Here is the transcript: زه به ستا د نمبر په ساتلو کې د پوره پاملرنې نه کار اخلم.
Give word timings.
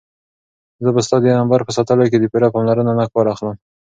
زه 0.83 0.89
به 0.95 1.01
ستا 1.07 1.17
د 1.21 1.25
نمبر 1.39 1.59
په 1.67 1.71
ساتلو 1.77 2.09
کې 2.11 2.17
د 2.19 2.25
پوره 2.31 2.47
پاملرنې 2.53 2.93
نه 2.99 3.05
کار 3.11 3.25
اخلم. 3.33 3.55